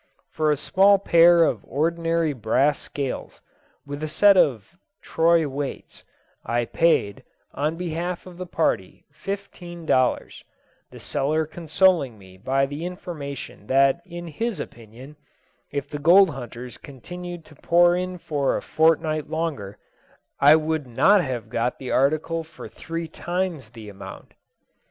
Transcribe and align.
For 0.31 0.49
a 0.49 0.57
small 0.57 0.97
pair 0.97 1.43
of 1.43 1.63
ordinary 1.63 2.33
brass 2.33 2.79
scales, 2.79 3.39
with 3.85 4.01
a 4.01 4.07
set 4.07 4.35
of 4.35 4.75
troy 5.03 5.47
weights, 5.47 6.03
I 6.43 6.65
paid, 6.65 7.23
on 7.53 7.75
behalf 7.77 8.25
of 8.25 8.39
the 8.39 8.47
party, 8.47 9.05
fifteen 9.11 9.85
dollars, 9.85 10.43
the 10.89 10.99
seller 10.99 11.45
consoling 11.45 12.17
me 12.17 12.35
by 12.35 12.65
the 12.65 12.83
information 12.83 13.67
that 13.67 14.01
in 14.03 14.25
his 14.25 14.59
opinion, 14.59 15.17
if 15.69 15.87
the 15.87 15.99
gold 15.99 16.31
hunters 16.31 16.79
continued 16.79 17.45
to 17.45 17.55
pour 17.55 17.95
in 17.95 18.17
for 18.17 18.57
a 18.57 18.61
fortnight 18.63 19.29
longer, 19.29 19.77
I 20.39 20.55
would 20.55 20.87
not 20.87 21.23
have 21.23 21.47
got 21.47 21.77
the 21.77 21.91
article 21.91 22.43
for 22.43 22.67
three 22.67 23.07
times 23.07 23.69
the 23.69 23.87
amount. 23.87 24.33